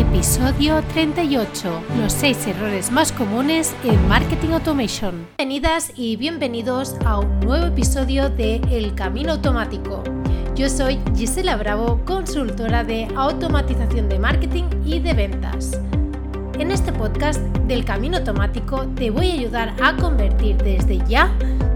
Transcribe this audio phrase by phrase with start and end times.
[0.00, 1.82] Episodio 38.
[2.00, 5.26] Los 6 errores más comunes en Marketing Automation.
[5.36, 10.02] Bienvenidas y bienvenidos a un nuevo episodio de El Camino Automático.
[10.56, 15.78] Yo soy Gisela Bravo, consultora de automatización de marketing y de ventas.
[16.58, 21.30] En este podcast del Camino Automático te voy a ayudar a convertir desde ya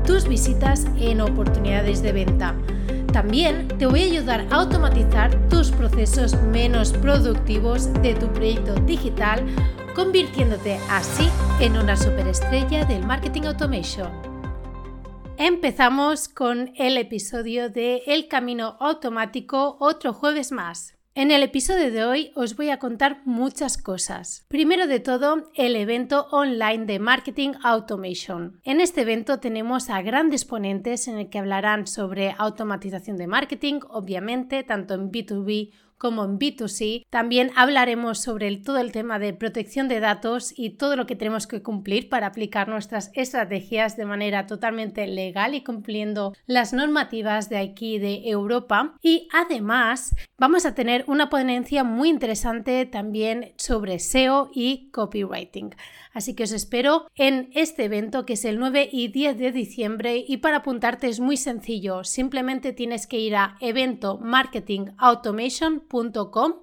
[0.06, 2.54] tus visitas en oportunidades de venta
[3.14, 9.46] también te voy a ayudar a automatizar tus procesos menos productivos de tu proyecto digital,
[9.94, 11.28] convirtiéndote así
[11.60, 14.10] en una superestrella del marketing automation.
[15.36, 20.93] Empezamos con el episodio de El Camino Automático otro jueves más.
[21.16, 24.44] En el episodio de hoy os voy a contar muchas cosas.
[24.48, 28.58] Primero de todo, el evento online de Marketing Automation.
[28.64, 33.78] En este evento tenemos a grandes ponentes en el que hablarán sobre automatización de marketing,
[33.90, 35.70] obviamente, tanto en B2B
[36.04, 37.06] como en B2C.
[37.08, 41.46] También hablaremos sobre todo el tema de protección de datos y todo lo que tenemos
[41.46, 47.56] que cumplir para aplicar nuestras estrategias de manera totalmente legal y cumpliendo las normativas de
[47.56, 48.98] aquí de Europa.
[49.00, 55.74] Y además vamos a tener una ponencia muy interesante también sobre SEO y copywriting.
[56.12, 60.22] Así que os espero en este evento que es el 9 y 10 de diciembre
[60.28, 65.93] y para apuntarte es muy sencillo, simplemente tienes que ir a eventomarketingautomation.com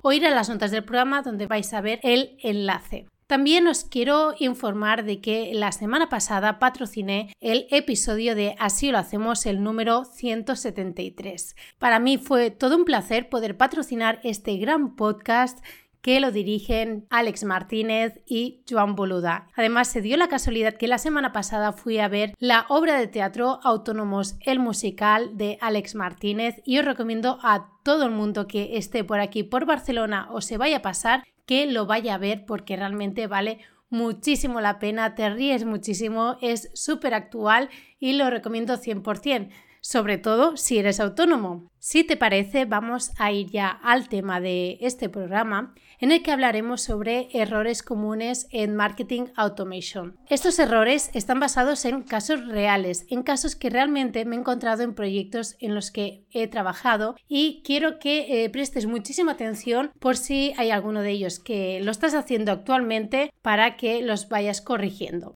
[0.01, 3.07] o ir a las notas del programa donde vais a ver el enlace.
[3.31, 8.97] También os quiero informar de que la semana pasada patrociné el episodio de Así lo
[8.97, 11.55] hacemos, el número 173.
[11.79, 15.63] Para mí fue todo un placer poder patrocinar este gran podcast
[16.02, 19.47] que lo dirigen Alex Martínez y Joan Boluda.
[19.55, 23.07] Además, se dio la casualidad que la semana pasada fui a ver la obra de
[23.07, 28.77] teatro Autónomos, el musical de Alex Martínez y os recomiendo a todo el mundo que
[28.77, 32.45] esté por aquí, por Barcelona o se vaya a pasar, que lo vaya a ver
[32.45, 38.77] porque realmente vale muchísimo la pena, te ríes muchísimo, es súper actual y lo recomiendo
[38.77, 39.49] 100%
[39.81, 41.69] sobre todo si eres autónomo.
[41.80, 46.31] Si te parece, vamos a ir ya al tema de este programa en el que
[46.31, 50.16] hablaremos sobre errores comunes en marketing automation.
[50.28, 54.94] Estos errores están basados en casos reales, en casos que realmente me he encontrado en
[54.94, 60.53] proyectos en los que he trabajado y quiero que eh, prestes muchísima atención por si
[60.58, 65.36] hay alguno de ellos que lo estás haciendo actualmente para que los vayas corrigiendo.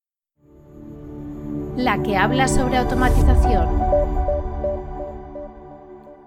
[1.76, 3.95] La que habla sobre automatización.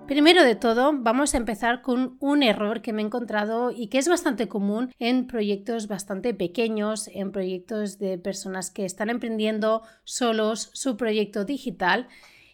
[0.08, 3.98] Primero de todo, vamos a empezar con un error que me he encontrado y que
[3.98, 10.70] es bastante común en proyectos bastante pequeños, en proyectos de personas que están emprendiendo solos
[10.72, 12.08] su proyecto digital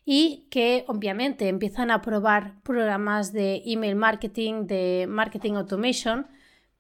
[0.05, 6.27] y que obviamente empiezan a probar programas de email marketing, de marketing automation,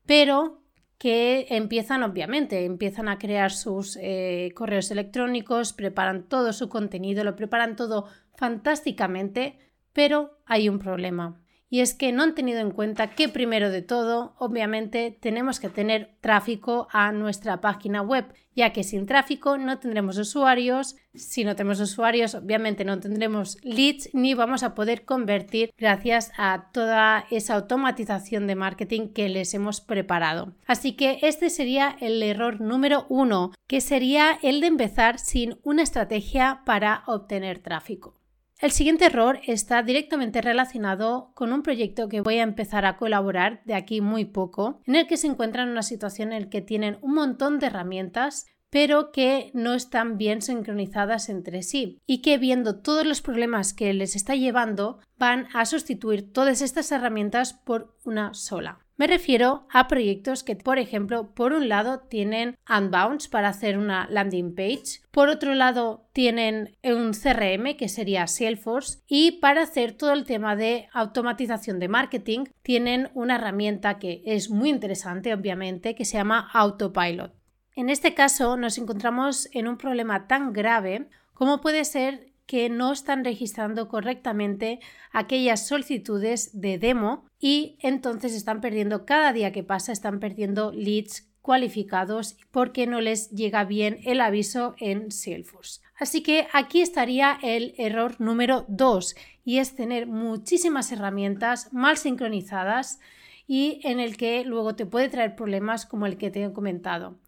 [0.06, 0.60] pero
[0.98, 7.36] que empiezan obviamente, empiezan a crear sus eh, correos electrónicos, preparan todo su contenido, lo
[7.36, 8.06] preparan todo
[8.36, 9.60] fantásticamente,
[9.94, 11.40] pero hay un problema.
[11.74, 15.68] Y es que no han tenido en cuenta que primero de todo, obviamente, tenemos que
[15.68, 20.94] tener tráfico a nuestra página web, ya que sin tráfico no tendremos usuarios.
[21.14, 26.70] Si no tenemos usuarios, obviamente no tendremos leads ni vamos a poder convertir gracias a
[26.72, 30.54] toda esa automatización de marketing que les hemos preparado.
[30.66, 35.82] Así que este sería el error número uno, que sería el de empezar sin una
[35.82, 38.14] estrategia para obtener tráfico.
[38.64, 43.60] El siguiente error está directamente relacionado con un proyecto que voy a empezar a colaborar
[43.66, 46.62] de aquí muy poco, en el que se encuentran en una situación en la que
[46.62, 52.38] tienen un montón de herramientas pero que no están bien sincronizadas entre sí y que
[52.38, 57.98] viendo todos los problemas que les está llevando van a sustituir todas estas herramientas por
[58.04, 58.83] una sola.
[58.96, 64.06] Me refiero a proyectos que, por ejemplo, por un lado tienen Unbounce para hacer una
[64.08, 70.12] landing page, por otro lado tienen un CRM que sería Salesforce y para hacer todo
[70.12, 76.04] el tema de automatización de marketing tienen una herramienta que es muy interesante, obviamente, que
[76.04, 77.34] se llama Autopilot.
[77.74, 82.92] En este caso nos encontramos en un problema tan grave como puede ser que no
[82.92, 84.80] están registrando correctamente
[85.12, 91.30] aquellas solicitudes de demo y entonces están perdiendo cada día que pasa, están perdiendo leads
[91.44, 95.80] cualificados porque no les llega bien el aviso en Salesforce.
[95.96, 99.14] Así que aquí estaría el error número 2
[99.44, 102.98] y es tener muchísimas herramientas mal sincronizadas
[103.46, 107.18] y en el que luego te puede traer problemas como el que te he comentado.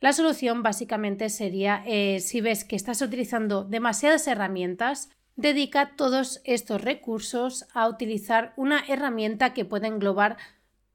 [0.00, 6.80] La solución básicamente sería, eh, si ves que estás utilizando demasiadas herramientas, dedica todos estos
[6.80, 10.38] recursos a utilizar una herramienta que pueda englobar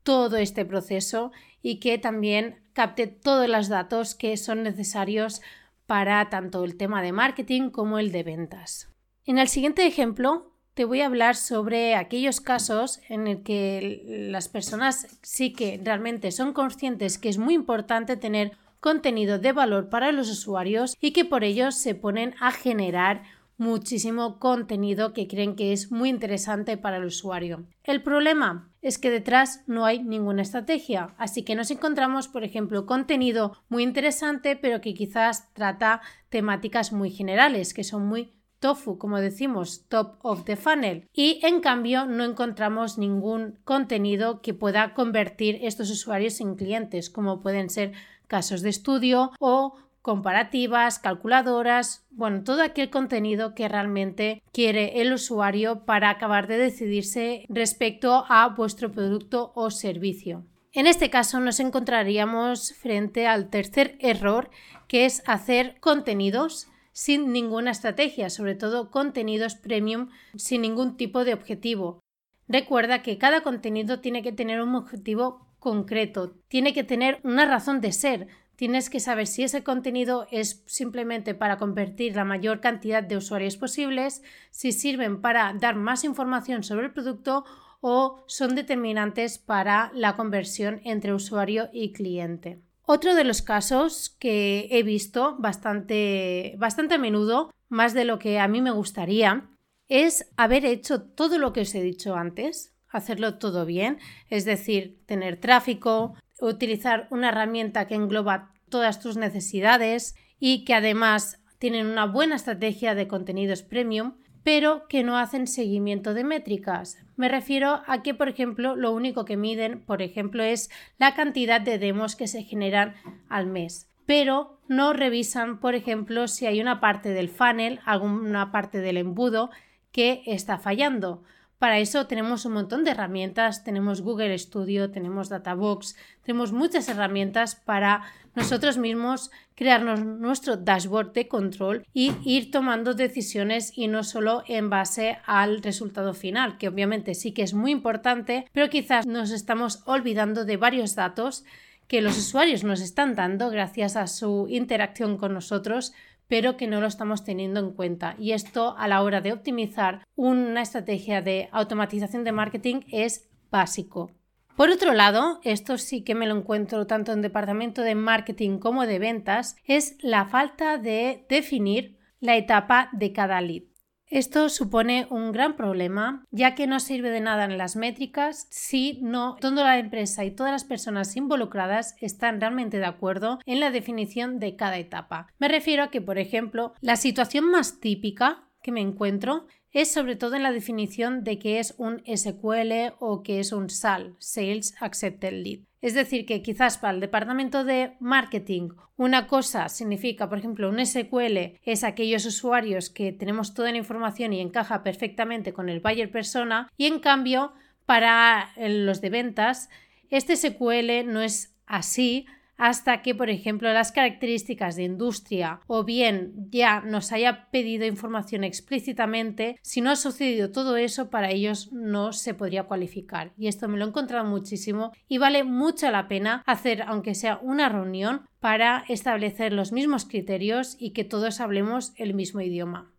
[0.01, 1.31] todo este proceso
[1.61, 5.41] y que también capte todos los datos que son necesarios
[5.85, 8.89] para tanto el tema de marketing como el de ventas.
[9.25, 14.49] En el siguiente ejemplo te voy a hablar sobre aquellos casos en el que las
[14.49, 18.51] personas sí que realmente son conscientes que es muy importante tener
[18.85, 23.23] contenido de valor para los usuarios y que por ello se ponen a generar
[23.57, 27.65] muchísimo contenido que creen que es muy interesante para el usuario.
[27.83, 32.85] El problema es que detrás no hay ninguna estrategia, así que nos encontramos, por ejemplo,
[32.85, 39.19] contenido muy interesante, pero que quizás trata temáticas muy generales, que son muy tofu, como
[39.19, 41.07] decimos, top of the funnel.
[41.11, 47.41] Y en cambio no encontramos ningún contenido que pueda convertir estos usuarios en clientes, como
[47.41, 47.93] pueden ser
[48.27, 55.83] casos de estudio o comparativas, calculadoras, bueno, todo aquel contenido que realmente quiere el usuario
[55.85, 60.45] para acabar de decidirse respecto a vuestro producto o servicio.
[60.73, 64.51] En este caso nos encontraríamos frente al tercer error,
[64.87, 71.33] que es hacer contenidos sin ninguna estrategia, sobre todo contenidos premium sin ningún tipo de
[71.33, 71.99] objetivo.
[72.47, 77.81] Recuerda que cada contenido tiene que tener un objetivo concreto, tiene que tener una razón
[77.81, 83.03] de ser, Tienes que saber si ese contenido es simplemente para convertir la mayor cantidad
[83.03, 87.43] de usuarios posibles, si sirven para dar más información sobre el producto
[87.81, 92.61] o son determinantes para la conversión entre usuario y cliente.
[92.83, 98.39] Otro de los casos que he visto bastante, bastante a menudo, más de lo que
[98.39, 99.49] a mí me gustaría,
[99.89, 103.99] es haber hecho todo lo que os he dicho antes, hacerlo todo bien,
[104.29, 111.41] es decir, tener tráfico, utilizar una herramienta que engloba todas tus necesidades y que además
[111.59, 116.97] tienen una buena estrategia de contenidos premium, pero que no hacen seguimiento de métricas.
[117.15, 121.61] Me refiero a que, por ejemplo, lo único que miden, por ejemplo, es la cantidad
[121.61, 122.93] de demos que se generan
[123.27, 128.81] al mes, pero no revisan, por ejemplo, si hay una parte del funnel, alguna parte
[128.81, 129.49] del embudo
[129.91, 131.23] que está fallando.
[131.65, 137.55] Para eso tenemos un montón de herramientas, tenemos Google Studio, tenemos Databox, tenemos muchas herramientas
[137.55, 138.03] para
[138.35, 144.69] nosotros mismos crearnos nuestro dashboard de control y ir tomando decisiones y no solo en
[144.69, 149.81] base al resultado final, que obviamente sí que es muy importante, pero quizás nos estamos
[149.87, 151.45] olvidando de varios datos
[151.87, 155.93] que los usuarios nos están dando gracias a su interacción con nosotros,
[156.27, 158.15] pero que no lo estamos teniendo en cuenta.
[158.19, 164.11] Y esto a la hora de optimizar una estrategia de automatización de marketing es básico.
[164.55, 168.85] Por otro lado, esto sí que me lo encuentro tanto en departamento de marketing como
[168.85, 173.63] de ventas, es la falta de definir la etapa de cada lead.
[174.07, 178.99] Esto supone un gran problema, ya que no sirve de nada en las métricas si
[179.01, 183.71] no toda la empresa y todas las personas involucradas están realmente de acuerdo en la
[183.71, 185.27] definición de cada etapa.
[185.39, 190.15] Me refiero a que, por ejemplo, la situación más típica que me encuentro es sobre
[190.15, 194.73] todo en la definición de qué es un SQL o qué es un SAL, Sales
[194.79, 195.59] Accepted Lead.
[195.81, 200.83] Es decir, que quizás para el departamento de marketing una cosa significa, por ejemplo, un
[200.83, 206.09] SQL es aquellos usuarios que tenemos toda la información y encaja perfectamente con el buyer
[206.09, 207.51] persona y en cambio
[207.85, 209.69] para los de ventas
[210.09, 216.33] este SQL no es así hasta que, por ejemplo, las características de industria o bien
[216.49, 222.13] ya nos haya pedido información explícitamente, si no ha sucedido todo eso, para ellos no
[222.13, 223.33] se podría cualificar.
[223.37, 227.39] Y esto me lo he encontrado muchísimo y vale mucho la pena hacer, aunque sea
[227.41, 232.91] una reunión, para establecer los mismos criterios y que todos hablemos el mismo idioma.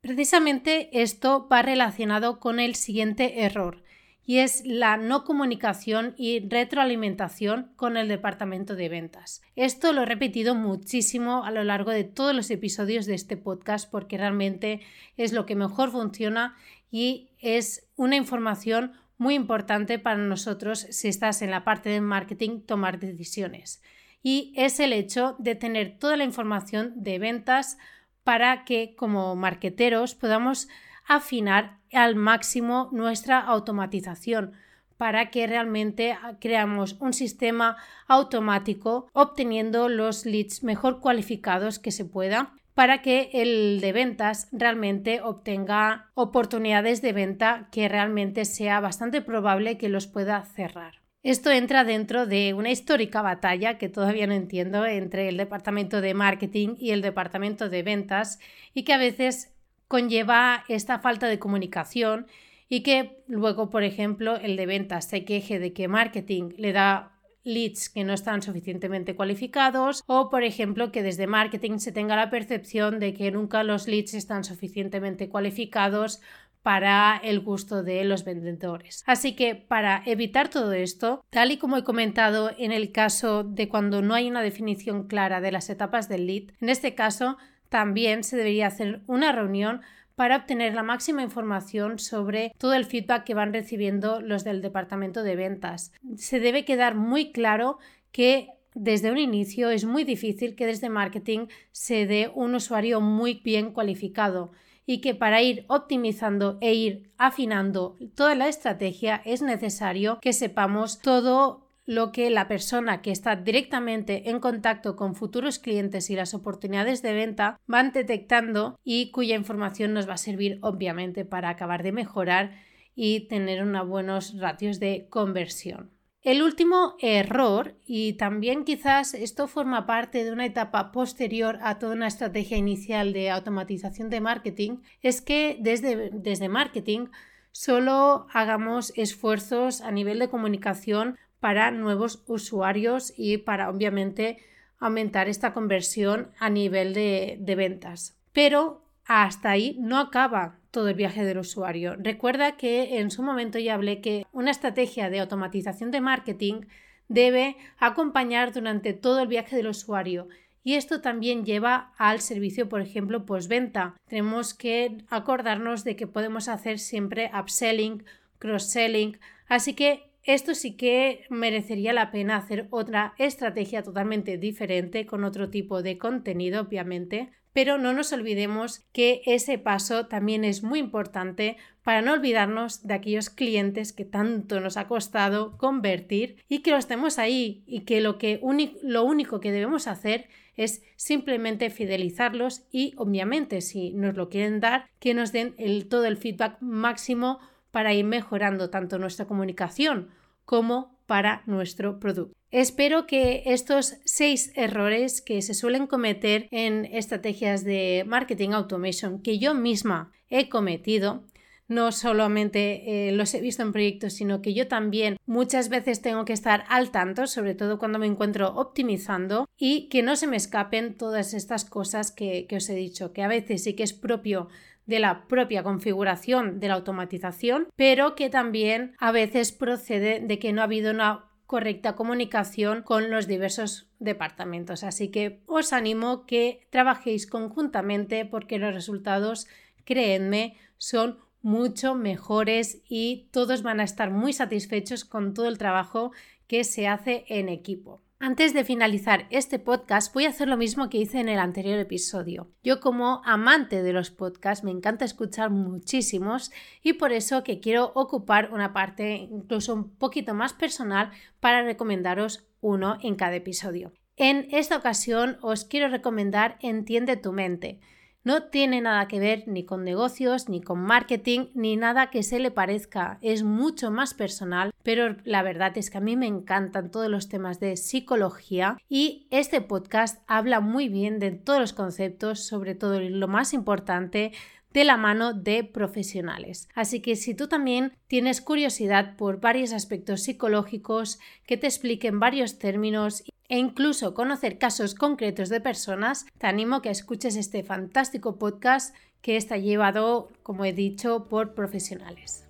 [0.00, 3.82] Precisamente esto va relacionado con el siguiente error,
[4.30, 9.42] y es la no comunicación y retroalimentación con el departamento de ventas.
[9.56, 13.90] Esto lo he repetido muchísimo a lo largo de todos los episodios de este podcast
[13.90, 14.82] porque realmente
[15.16, 16.54] es lo que mejor funciona
[16.92, 22.60] y es una información muy importante para nosotros si estás en la parte de marketing
[22.60, 23.82] tomar decisiones.
[24.22, 27.78] Y es el hecho de tener toda la información de ventas
[28.22, 30.68] para que como marqueteros podamos
[31.04, 34.52] afinar al máximo nuestra automatización
[34.96, 42.52] para que realmente creamos un sistema automático obteniendo los leads mejor cualificados que se pueda
[42.74, 49.78] para que el de ventas realmente obtenga oportunidades de venta que realmente sea bastante probable
[49.78, 51.00] que los pueda cerrar.
[51.22, 56.14] Esto entra dentro de una histórica batalla que todavía no entiendo entre el departamento de
[56.14, 58.38] marketing y el departamento de ventas
[58.72, 59.52] y que a veces
[59.90, 62.28] conlleva esta falta de comunicación
[62.68, 67.18] y que luego, por ejemplo, el de ventas se queje de que marketing le da
[67.42, 72.30] leads que no están suficientemente cualificados o, por ejemplo, que desde marketing se tenga la
[72.30, 76.20] percepción de que nunca los leads están suficientemente cualificados
[76.62, 79.02] para el gusto de los vendedores.
[79.06, 83.68] Así que para evitar todo esto, tal y como he comentado en el caso de
[83.68, 87.38] cuando no hay una definición clara de las etapas del lead, en este caso
[87.70, 89.80] también se debería hacer una reunión
[90.16, 95.22] para obtener la máxima información sobre todo el feedback que van recibiendo los del departamento
[95.22, 95.92] de ventas.
[96.16, 97.78] Se debe quedar muy claro
[98.12, 103.40] que desde un inicio es muy difícil que desde marketing se dé un usuario muy
[103.42, 104.52] bien cualificado
[104.84, 111.00] y que para ir optimizando e ir afinando toda la estrategia es necesario que sepamos
[111.00, 116.34] todo lo que la persona que está directamente en contacto con futuros clientes y las
[116.34, 121.82] oportunidades de venta van detectando y cuya información nos va a servir obviamente para acabar
[121.82, 122.52] de mejorar
[122.94, 125.90] y tener unos buenos ratios de conversión.
[126.22, 131.94] El último error, y también quizás esto forma parte de una etapa posterior a toda
[131.94, 137.06] una estrategia inicial de automatización de marketing, es que desde, desde marketing
[137.52, 144.38] solo hagamos esfuerzos a nivel de comunicación para nuevos usuarios y para obviamente
[144.78, 148.18] aumentar esta conversión a nivel de, ventas.
[148.32, 151.96] Pero hasta ahí no acaba todo el viaje del usuario.
[151.98, 156.62] Recuerda que en su momento ya hablé que una estrategia de automatización de marketing
[157.08, 160.28] debe acompañar durante todo el viaje del usuario.
[160.62, 163.96] Y esto también lleva al servicio, por ejemplo, postventa.
[164.06, 168.04] Tenemos que acordarnos de que podemos hacer siempre upselling,
[168.38, 169.18] cross-selling.
[169.48, 175.50] Así que esto sí que merecería la pena hacer otra estrategia totalmente diferente con otro
[175.50, 181.56] tipo de contenido, obviamente, pero no nos olvidemos que ese paso también es muy importante
[181.82, 186.86] para no olvidarnos de aquellos clientes que tanto nos ha costado convertir y que los
[186.86, 188.40] tenemos ahí y que lo, que
[188.82, 194.88] lo único que debemos hacer es simplemente fidelizarlos y obviamente si nos lo quieren dar
[194.98, 200.10] que nos den el, todo el feedback máximo para ir mejorando tanto nuestra comunicación
[200.44, 202.34] como para nuestro producto.
[202.50, 209.38] Espero que estos seis errores que se suelen cometer en estrategias de marketing automation que
[209.38, 211.24] yo misma he cometido
[211.70, 216.24] no solamente eh, los he visto en proyectos, sino que yo también muchas veces tengo
[216.24, 220.36] que estar al tanto, sobre todo cuando me encuentro optimizando, y que no se me
[220.36, 223.92] escapen todas estas cosas que, que os he dicho, que a veces sí que es
[223.92, 224.48] propio
[224.86, 230.52] de la propia configuración de la automatización, pero que también a veces procede de que
[230.52, 234.82] no ha habido una correcta comunicación con los diversos departamentos.
[234.82, 239.46] Así que os animo que trabajéis conjuntamente porque los resultados,
[239.84, 246.12] créenme, son mucho mejores y todos van a estar muy satisfechos con todo el trabajo
[246.46, 248.02] que se hace en equipo.
[248.22, 251.78] Antes de finalizar este podcast voy a hacer lo mismo que hice en el anterior
[251.78, 252.50] episodio.
[252.62, 257.92] Yo como amante de los podcasts me encanta escuchar muchísimos y por eso que quiero
[257.94, 263.94] ocupar una parte incluso un poquito más personal para recomendaros uno en cada episodio.
[264.16, 267.80] En esta ocasión os quiero recomendar Entiende tu mente
[268.22, 272.38] no tiene nada que ver ni con negocios, ni con marketing, ni nada que se
[272.38, 273.18] le parezca.
[273.22, 277.28] Es mucho más personal, pero la verdad es que a mí me encantan todos los
[277.28, 283.00] temas de psicología y este podcast habla muy bien de todos los conceptos, sobre todo
[283.00, 284.32] lo más importante
[284.72, 286.68] de la mano de profesionales.
[286.74, 292.58] Así que si tú también tienes curiosidad por varios aspectos psicológicos que te expliquen varios
[292.58, 298.38] términos e incluso conocer casos concretos de personas, te animo a que escuches este fantástico
[298.38, 302.49] podcast que está llevado, como he dicho, por profesionales.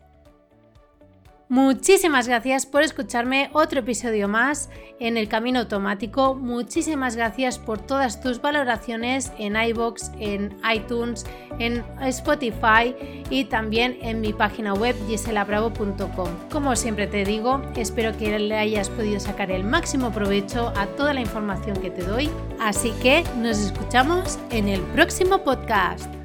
[1.50, 6.36] Muchísimas gracias por escucharme otro episodio más en el camino automático.
[6.36, 11.26] Muchísimas gracias por todas tus valoraciones en iBox, en iTunes,
[11.58, 12.94] en Spotify
[13.30, 16.28] y también en mi página web giselabravo.com.
[16.52, 21.14] Como siempre te digo, espero que le hayas podido sacar el máximo provecho a toda
[21.14, 22.30] la información que te doy.
[22.60, 26.19] Así que nos escuchamos en el próximo podcast.